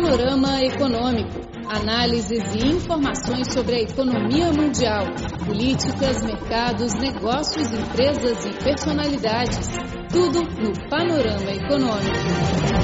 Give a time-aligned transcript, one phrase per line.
[0.00, 1.40] Panorama Econômico.
[1.68, 5.04] Análises e informações sobre a economia mundial,
[5.44, 9.68] políticas, mercados, negócios, empresas e personalidades.
[10.10, 12.80] Tudo no Panorama Econômico.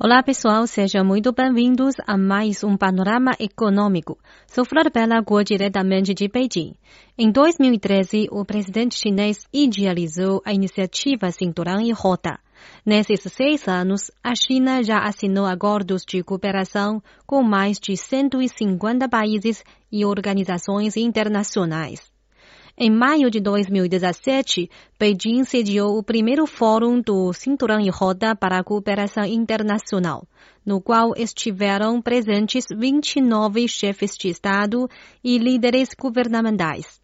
[0.00, 4.18] Olá pessoal, sejam muito bem-vindos a mais um Panorama Econômico.
[4.46, 6.74] Sou Flor Bela Guo, diretamente de Beijing.
[7.18, 12.38] Em 2013, o presidente chinês idealizou a iniciativa Cinturão e Rota.
[12.84, 19.64] Nesses seis anos, a China já assinou acordos de cooperação com mais de 150 países
[19.90, 22.12] e organizações internacionais.
[22.76, 28.64] Em maio de 2017, Beijing sediou o primeiro fórum do Cinturão e Roda para a
[28.64, 30.26] Cooperação Internacional,
[30.66, 34.90] no qual estiveram presentes 29 chefes de Estado
[35.22, 37.03] e líderes governamentais.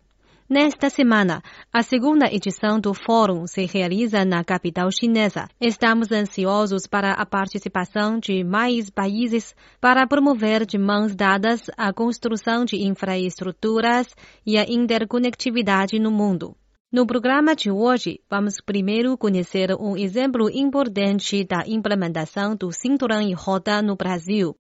[0.52, 1.40] Nesta semana,
[1.72, 5.48] a segunda edição do fórum se realiza na capital chinesa.
[5.60, 12.64] Estamos ansiosos para a participação de mais países para promover de mãos dadas a construção
[12.64, 14.08] de infraestruturas
[14.44, 16.56] e a interconectividade no mundo.
[16.92, 23.32] No programa de hoje, vamos primeiro conhecer um exemplo importante da implementação do cinturão e
[23.34, 24.56] roda no Brasil.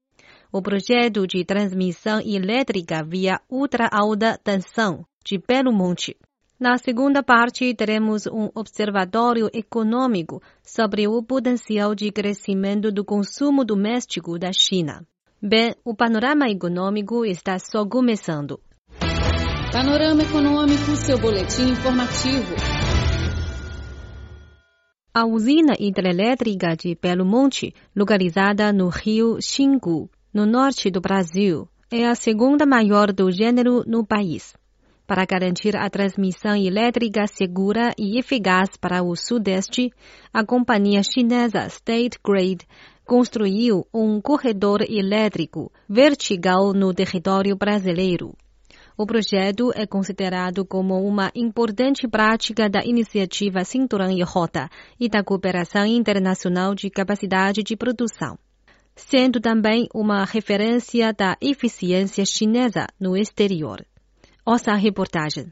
[0.52, 6.16] O projeto de transmissão elétrica via ultra-alta tensão de Belo Monte.
[6.60, 14.38] Na segunda parte, teremos um observatório econômico sobre o potencial de crescimento do consumo doméstico
[14.38, 15.06] da China.
[15.40, 18.60] Bem, o panorama econômico está só começando.
[19.72, 22.54] Panorama Econômico, seu boletim informativo.
[25.14, 32.06] A usina hidrelétrica de Belo Monte, localizada no rio Xingu, no norte do Brasil, é
[32.06, 34.54] a segunda maior do gênero no país
[35.10, 39.90] para garantir a transmissão elétrica segura e eficaz para o Sudeste,
[40.32, 42.64] a companhia chinesa State Grid
[43.04, 48.36] construiu um corredor elétrico vertical no território brasileiro.
[48.96, 55.24] O projeto é considerado como uma importante prática da iniciativa Cinturão e Rota e da
[55.24, 58.38] cooperação internacional de capacidade de produção,
[58.94, 63.84] sendo também uma referência da eficiência chinesa no exterior.
[64.50, 65.46] Ouça a reportagem.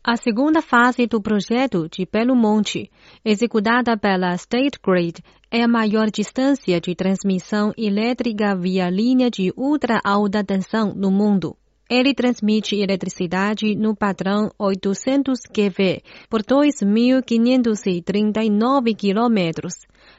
[0.00, 2.88] A segunda fase do projeto de Belo Monte,
[3.24, 10.00] executada pela State Grid, é a maior distância de transmissão elétrica via linha de ultra
[10.04, 11.56] alta tensão no mundo.
[11.90, 16.00] Ele transmite eletricidade no padrão 800 kV
[16.30, 19.74] por 2.539 quilômetros,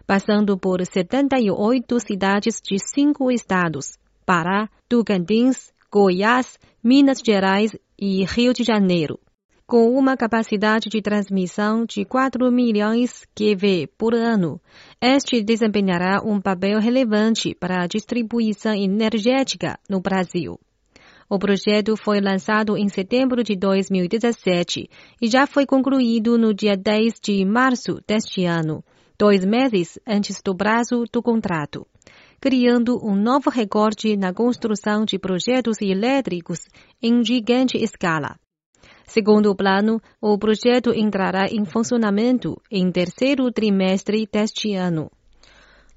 [0.05, 8.63] passando por 78 cidades de cinco estados: Pará, Tocantins, Goiás, Minas Gerais e Rio de
[8.63, 9.19] Janeiro.
[9.63, 14.59] Com uma capacidade de transmissão de 4 milhões kV por ano,
[14.99, 20.59] este desempenhará um papel relevante para a distribuição energética no Brasil.
[21.29, 24.89] O projeto foi lançado em setembro de 2017
[25.21, 28.83] e já foi concluído no dia 10 de março deste ano,
[29.15, 31.85] dois meses antes do prazo do contrato
[32.43, 36.59] criando um novo recorde na construção de projetos elétricos
[37.01, 38.35] em gigante escala.
[39.07, 45.09] Segundo o plano, o projeto entrará em funcionamento em terceiro trimestre deste ano.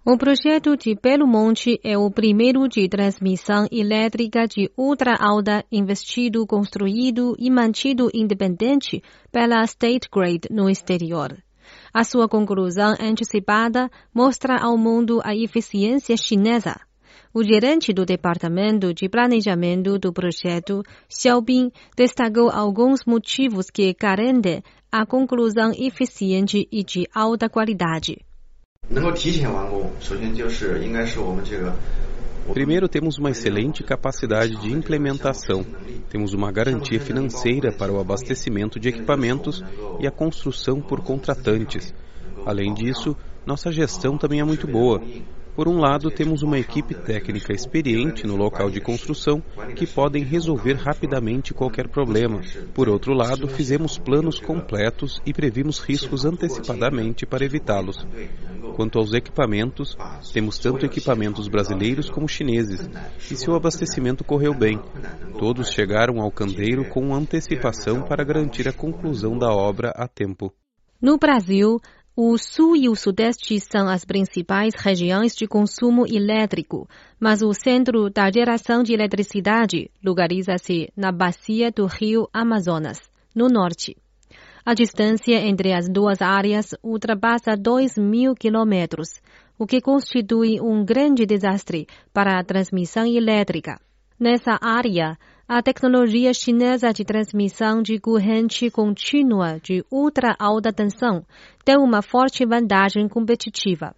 [0.05, 6.47] O projeto de Belo Monte é o primeiro de transmissão elétrica de ultra alta investido,
[6.47, 9.03] construído e mantido independente
[9.33, 11.37] pela State Grid no exterior.
[11.96, 16.80] A sua conclusão antecipada mostra ao mundo a eficiência chinesa.
[17.34, 24.62] O gerente do Departamento de Planejamento do projeto, Xiaobin, destacou alguns motivos que garantem
[24.92, 28.26] a conclusão eficiente e de alta qualidade.
[28.90, 31.74] 能够提前完工，首先就是应该是我们这个
[32.53, 35.65] Primeiro, temos uma excelente capacidade de implementação.
[36.09, 39.63] Temos uma garantia financeira para o abastecimento de equipamentos
[40.01, 41.95] e a construção por contratantes.
[42.45, 45.01] Além disso, nossa gestão também é muito boa.
[45.57, 49.43] Por um lado, temos uma equipe técnica experiente no local de construção
[49.75, 52.43] que podem resolver rapidamente qualquer problema.
[52.75, 58.07] Por outro lado, fizemos planos completos e previmos riscos antecipadamente para evitá-los.
[58.77, 59.97] Quanto aos equipamentos,
[60.31, 62.87] temos tanto equipamentos brasileiros como chineses,
[63.31, 64.79] e seu abastecimento correu bem.
[65.39, 70.53] Todos chegaram ao candeeiro com antecipação para garantir a conclusão da obra a tempo.
[71.01, 71.81] No Brasil,
[72.19, 76.89] o sul e o sudeste são as principais regiões de consumo elétrico,
[77.21, 82.99] mas o centro da geração de eletricidade localiza-se na bacia do rio Amazonas,
[83.35, 83.95] no norte.
[84.65, 89.21] A distância entre as duas áreas ultrapassa 2 mil quilômetros,
[89.59, 93.79] o que constitui um grande desastre para a transmissão elétrica.
[94.19, 101.25] Nessa área, a tecnologia chinesa de transmissão de corrente contínua de ultra alta tensão
[101.65, 103.95] tem uma forte vantagem competitiva.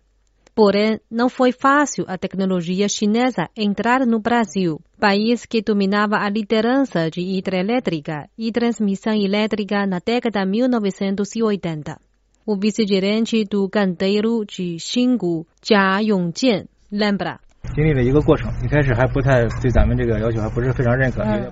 [0.54, 7.10] Porém, não foi fácil a tecnologia chinesa entrar no Brasil, país que dominava a liderança
[7.10, 11.98] de hidrelétrica e transmissão elétrica na década de 1980.
[12.44, 17.40] O vice-gerente do canteiro de Xingu, Jia Yongjian, lembra.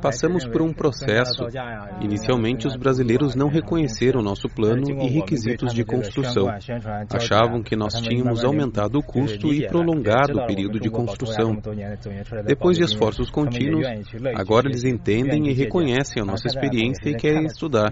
[0.01, 1.47] Passamos por um processo.
[2.01, 6.49] Inicialmente, os brasileiros não reconheceram nosso plano e requisitos de construção.
[7.15, 11.59] Achavam que nós tínhamos aumentado o custo e prolongado o período de construção.
[12.45, 13.87] Depois de esforços contínuos,
[14.35, 17.89] agora eles entendem e reconhecem a nossa experiência e querem estudar.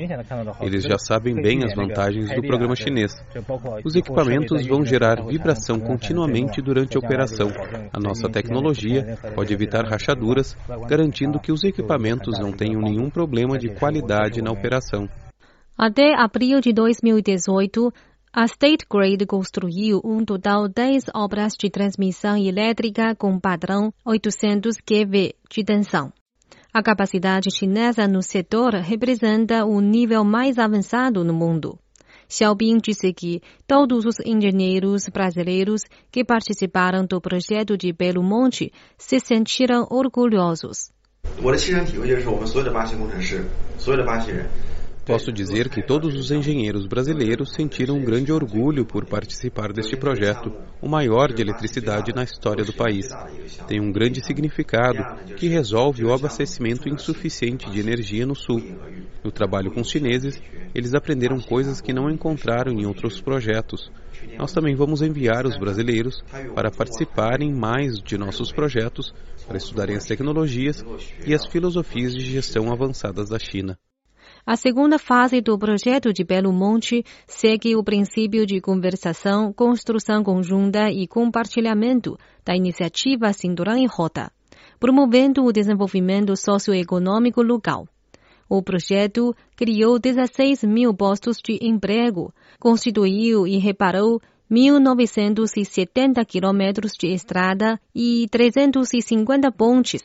[0.60, 3.14] Eles já sabem bem as vantagens do programa chinês.
[3.84, 7.48] Os equipamentos vão gerar vibração continuamente durante a operação.
[7.92, 10.56] A nossa tecnologia pode evitar rachaduras,
[10.88, 15.08] garantindo que os equipamentos não tenham nenhum problema de qualidade na operação.
[15.76, 17.92] Até abril de 2018,
[18.32, 24.76] a State Grid construiu um total de 10 obras de transmissão elétrica com padrão 800
[24.78, 26.12] kV de tensão.
[26.72, 31.78] A capacidade chinesa no setor representa o nível mais avançado no mundo.
[32.28, 39.20] Xiaobin disse que todos os engenheiros brasileiros que participaram do projeto de Belo Monte se
[39.20, 40.92] sentiram orgulhosos.
[45.06, 50.50] Posso dizer que todos os engenheiros brasileiros sentiram um grande orgulho por participar deste projeto,
[50.80, 53.08] o maior de eletricidade na história do país.
[53.68, 55.04] Tem um grande significado
[55.36, 58.62] que resolve o abastecimento insuficiente de energia no sul.
[59.22, 60.40] No trabalho com os chineses,
[60.74, 63.92] eles aprenderam coisas que não encontraram em outros projetos.
[64.38, 66.24] Nós também vamos enviar os brasileiros
[66.54, 69.12] para participarem mais de nossos projetos,
[69.46, 70.82] para estudarem as tecnologias
[71.26, 73.78] e as filosofias de gestão avançadas da China.
[74.46, 80.90] A segunda fase do projeto de Belo Monte segue o princípio de conversação, construção conjunta
[80.90, 84.30] e compartilhamento da iniciativa Cinturão e Rota,
[84.78, 87.88] promovendo o desenvolvimento socioeconômico local.
[88.46, 92.30] O projeto criou 16 mil postos de emprego,
[92.60, 94.20] constituiu e reparou
[94.52, 100.02] 1.970 quilômetros de estrada e 350 pontes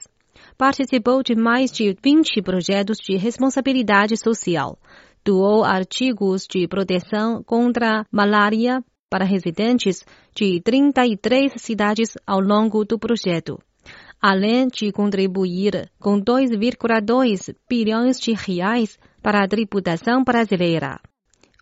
[0.60, 4.78] participou de mais de 20 projetos de responsabilidade social,
[5.24, 10.04] doou artigos de proteção contra malária para residentes
[10.36, 13.58] de 33 cidades ao longo do projeto,
[14.22, 21.00] além de contribuir com 2,2 bilhões de reais para a tributação brasileira.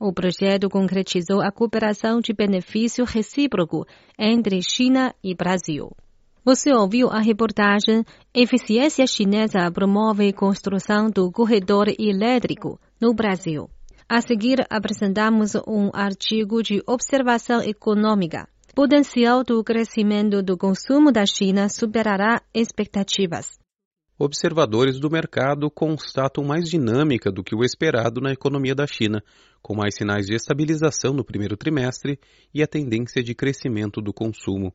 [0.01, 3.85] O projeto concretizou a cooperação de benefício recíproco
[4.17, 5.91] entre China e Brasil.
[6.47, 13.69] Você ouviu a reportagem Eficiência Chinesa promove construção do corredor elétrico no Brasil.
[14.07, 18.47] A seguir, apresentamos um artigo de observação econômica.
[18.73, 23.59] Potencial do crescimento do consumo da China superará expectativas.
[24.17, 29.21] Observadores do mercado constatam mais dinâmica do que o esperado na economia da China,
[29.61, 32.17] com mais sinais de estabilização no primeiro trimestre
[32.53, 34.73] e a tendência de crescimento do consumo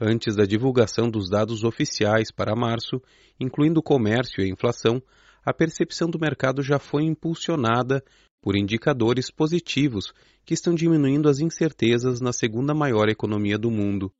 [0.00, 3.00] antes da divulgação dos dados oficiais para março,
[3.40, 5.02] incluindo comércio e inflação,
[5.44, 8.02] a percepção do mercado já foi impulsionada
[8.42, 10.12] por indicadores positivos
[10.44, 14.12] que estão diminuindo as incertezas na segunda maior economia do mundo.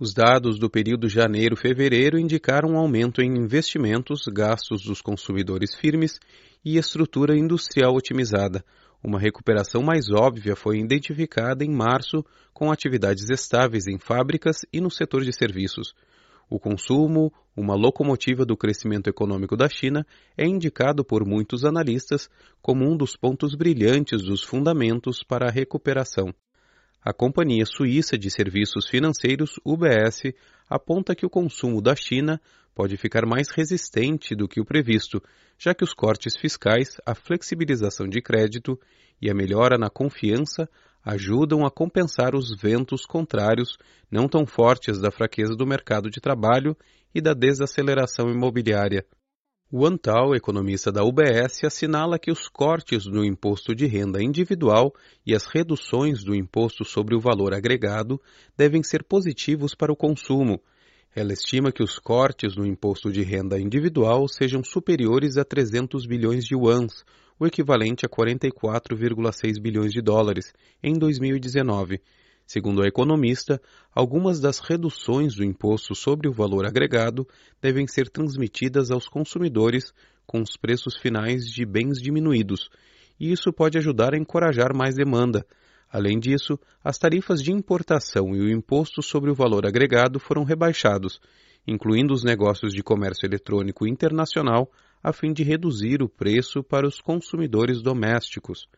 [0.00, 6.20] Os dados do período janeiro-fevereiro indicaram um aumento em investimentos, gastos dos consumidores firmes
[6.64, 8.64] e estrutura industrial otimizada,
[9.02, 14.90] uma recuperação mais óbvia foi identificada em março com atividades estáveis em fábricas e no
[14.90, 15.94] setor de serviços.
[16.50, 22.28] O consumo, uma locomotiva do crescimento econômico da China, é indicado por muitos analistas
[22.60, 26.34] como um dos pontos brilhantes dos fundamentos para a recuperação.
[27.04, 30.32] A companhia suíça de serviços financeiros UBS
[30.68, 32.40] aponta que o consumo da China
[32.78, 35.20] pode ficar mais resistente do que o previsto,
[35.58, 38.78] já que os cortes fiscais, a flexibilização de crédito
[39.20, 40.70] e a melhora na confiança
[41.04, 43.76] ajudam a compensar os ventos contrários
[44.08, 46.76] não tão fortes da fraqueza do mercado de trabalho
[47.12, 49.04] e da desaceleração imobiliária.
[49.72, 54.94] O Antal, economista da UBS, assinala que os cortes no imposto de renda individual
[55.26, 58.20] e as reduções do imposto sobre o valor agregado
[58.56, 60.62] devem ser positivos para o consumo
[61.14, 66.44] Ela estima que os cortes no imposto de renda individual sejam superiores a 300 bilhões
[66.44, 67.04] de yuans,
[67.40, 72.00] o equivalente a 44,6 bilhões de dólares, em 2019.
[72.46, 73.60] Segundo a economista,
[73.94, 77.26] algumas das reduções do imposto sobre o valor agregado
[77.60, 79.92] devem ser transmitidas aos consumidores
[80.26, 82.70] com os preços finais de bens diminuídos,
[83.18, 85.44] e isso pode ajudar a encorajar mais demanda,
[85.90, 91.18] Além disso, as tarifas de importação e o imposto sobre o valor agregado foram rebaixados,
[91.66, 94.70] incluindo os negócios de comércio eletrônico internacional,
[95.02, 98.68] a fim de reduzir o preço para os consumidores domésticos.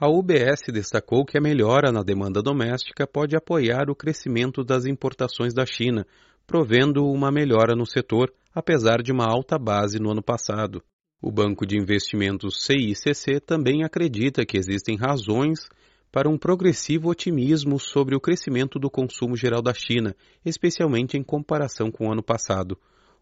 [0.00, 5.52] A UBS destacou que a melhora na demanda doméstica pode apoiar o crescimento das importações
[5.52, 6.06] da China,
[6.46, 10.80] provendo uma melhora no setor, apesar de uma alta base no ano passado.
[11.20, 15.68] O Banco de Investimentos CICC também acredita que existem razões
[16.10, 21.90] para um progressivo otimismo sobre o crescimento do consumo geral da China, especialmente em comparação
[21.90, 22.78] com o ano passado.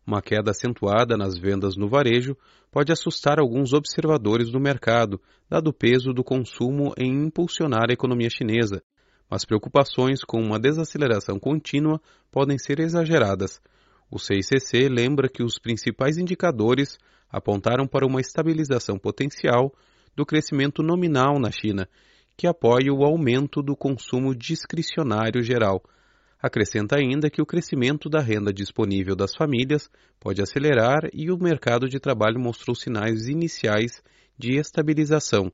[0.07, 2.37] Uma queda acentuada nas vendas no varejo
[2.71, 8.31] pode assustar alguns observadores do mercado, dado o peso do consumo em impulsionar a economia
[8.31, 8.83] chinesa,
[9.28, 12.00] mas preocupações com uma desaceleração contínua
[12.31, 13.61] podem ser exageradas.
[14.09, 16.97] O CICC lembra que os principais indicadores
[17.28, 19.75] apontaram para uma estabilização potencial
[20.14, 21.88] do crescimento nominal na China
[22.37, 25.83] que apoia o aumento do consumo discricionário geral.
[26.38, 29.88] Acrescenta ainda que o crescimento da renda disponível das famílias
[30.21, 34.02] pode acelerar e o mercado de trabalho mostrou sinais iniciais
[34.38, 35.50] de estabilização,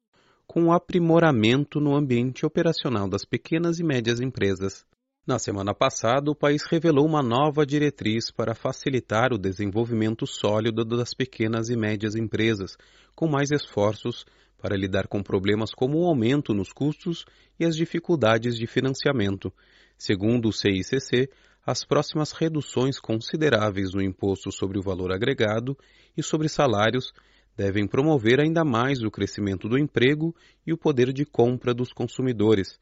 [0.46, 4.84] com um aprimoramento no ambiente operacional das pequenas e médias empresas.
[5.24, 11.14] Na semana passada, o país revelou uma nova diretriz para facilitar o desenvolvimento sólido das
[11.14, 12.76] pequenas e médias empresas,
[13.14, 14.26] com mais esforços
[14.62, 17.26] para lidar com problemas como o aumento nos custos
[17.58, 19.52] e as dificuldades de financiamento.
[19.98, 21.28] Segundo o CICC,
[21.66, 25.76] as próximas reduções consideráveis no imposto sobre o valor agregado
[26.16, 27.12] e sobre salários
[27.56, 32.78] devem promover ainda mais o crescimento do emprego e o poder de compra dos consumidores,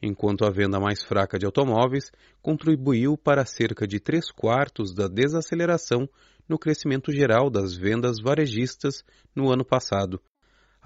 [0.00, 6.08] enquanto a venda mais fraca de automóveis contribuiu para cerca de três quartos da desaceleração
[6.48, 9.02] no crescimento geral das vendas varejistas
[9.34, 10.20] no ano passado,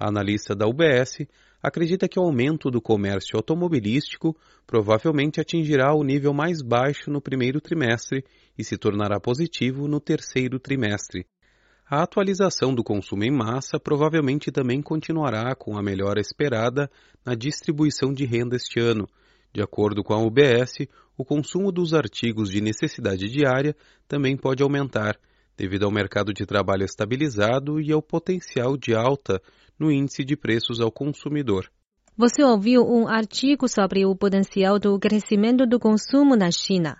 [0.01, 1.27] a analista da UBS
[1.61, 7.61] acredita que o aumento do comércio automobilístico provavelmente atingirá o nível mais baixo no primeiro
[7.61, 8.25] trimestre
[8.57, 11.27] e se tornará positivo no terceiro trimestre.
[11.87, 16.89] A atualização do consumo em massa provavelmente também continuará com a melhora esperada
[17.23, 19.07] na distribuição de renda este ano.
[19.53, 23.75] De acordo com a UBS, o consumo dos artigos de necessidade diária
[24.07, 25.15] também pode aumentar,
[25.61, 29.39] devido ao mercado de trabalho estabilizado e ao potencial de alta
[29.77, 31.69] no índice de preços ao consumidor.
[32.17, 36.97] Você ouviu um artigo sobre o potencial do crescimento do consumo na China.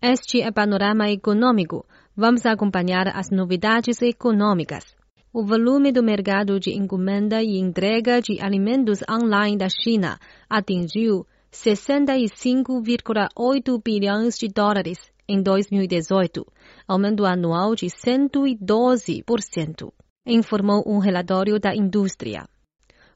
[0.00, 1.84] Este é Panorama Econômico.
[2.16, 4.86] Vamos acompanhar as novidades econômicas.
[5.30, 13.82] O volume do mercado de encomenda e entrega de alimentos online da China atingiu 65,8
[13.84, 14.98] bilhões de dólares
[15.28, 16.46] em 2018,
[16.86, 19.90] aumento anual de 112%
[20.28, 22.46] informou um relatório da indústria.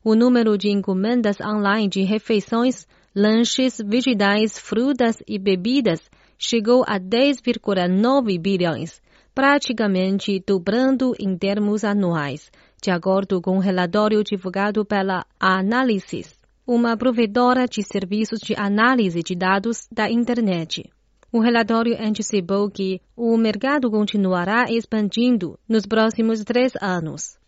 [0.02, 6.00] O número de encomendas online de refeições, lanches, vegetais, frutas e bebidas
[6.38, 9.00] chegou a 10,9 bilhões,
[9.34, 12.50] praticamente dobrando em termos anuais,
[12.82, 16.34] de acordo com um relatório divulgado pela Analysis,
[16.66, 20.90] uma provedora de serviços de análise de dados da internet.
[21.32, 27.38] O relatório antecipou que o mercado continuará expandindo nos próximos três anos.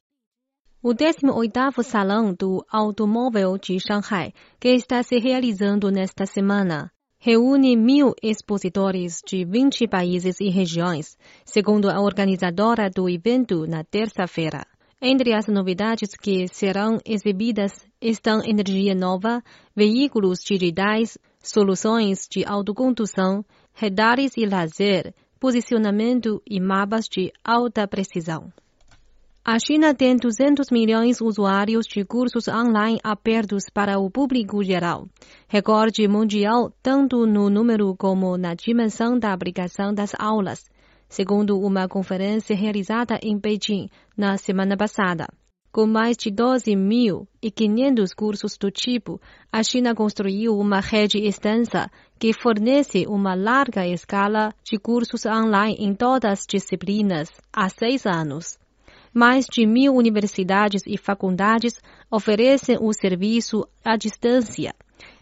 [0.82, 8.14] O 18º Salão do Automóvel de Shanghai, que está se realizando nesta semana, reúne mil
[8.22, 14.66] expositores de 20 países e regiões, segundo a organizadora do evento na terça-feira.
[14.98, 19.42] Entre as novidades que serão exibidas estão energia nova,
[19.76, 28.52] veículos digitais, soluções de autocondução, radares e laser, posicionamento e mapas de alta precisão.
[29.44, 35.06] A China tem 200 milhões de usuários de cursos online abertos para o público geral,
[35.46, 40.64] recorde mundial tanto no número como na dimensão da aplicação das aulas,
[41.10, 45.26] segundo uma conferência realizada em Beijing na semana passada.
[45.74, 53.06] Com mais de 12.500 cursos do tipo, a China construiu uma rede extensa que fornece
[53.08, 58.56] uma larga escala de cursos online em todas as disciplinas há seis anos.
[59.12, 64.72] Mais de mil universidades e faculdades oferecem o serviço à distância.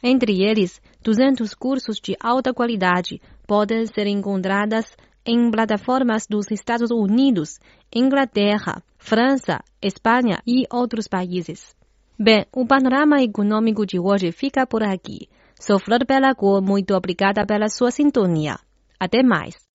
[0.02, 4.84] Entre eles, 200 cursos de alta qualidade podem ser encontrados
[5.24, 7.58] em plataformas dos Estados Unidos,
[7.94, 11.74] Inglaterra, França, Espanha e outros países.
[12.18, 15.28] Bem, o panorama econômico de hoje fica por aqui.
[15.58, 18.58] Sou Flor Belagor, muito obrigada pela sua sintonia.
[18.98, 19.71] Até mais.